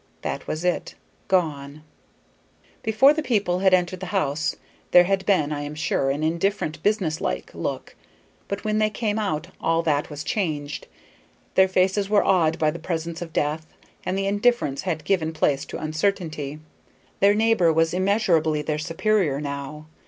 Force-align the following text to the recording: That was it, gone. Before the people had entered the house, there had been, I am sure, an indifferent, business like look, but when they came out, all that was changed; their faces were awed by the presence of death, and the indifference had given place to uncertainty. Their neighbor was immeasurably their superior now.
That 0.23 0.47
was 0.47 0.65
it, 0.65 0.95
gone. 1.27 1.83
Before 2.81 3.13
the 3.13 3.21
people 3.21 3.59
had 3.59 3.71
entered 3.71 3.99
the 3.99 4.07
house, 4.07 4.55
there 4.89 5.03
had 5.03 5.27
been, 5.27 5.51
I 5.51 5.61
am 5.61 5.75
sure, 5.75 6.09
an 6.09 6.23
indifferent, 6.23 6.81
business 6.81 7.21
like 7.21 7.53
look, 7.53 7.95
but 8.47 8.63
when 8.63 8.79
they 8.79 8.89
came 8.89 9.19
out, 9.19 9.49
all 9.61 9.83
that 9.83 10.09
was 10.09 10.23
changed; 10.23 10.87
their 11.53 11.67
faces 11.67 12.09
were 12.09 12.23
awed 12.25 12.57
by 12.57 12.71
the 12.71 12.79
presence 12.79 13.21
of 13.21 13.31
death, 13.31 13.67
and 14.03 14.17
the 14.17 14.25
indifference 14.25 14.81
had 14.81 15.05
given 15.05 15.33
place 15.33 15.65
to 15.65 15.77
uncertainty. 15.77 16.59
Their 17.19 17.35
neighbor 17.35 17.71
was 17.71 17.93
immeasurably 17.93 18.63
their 18.63 18.79
superior 18.79 19.39
now. 19.39 19.85